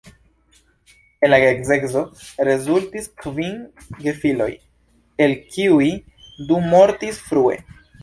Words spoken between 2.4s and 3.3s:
rezultis